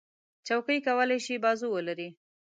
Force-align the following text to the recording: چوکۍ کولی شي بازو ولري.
چوکۍ 0.47 0.79
کولی 0.87 1.17
شي 1.25 1.35
بازو 1.43 1.67
ولري. 1.75 2.09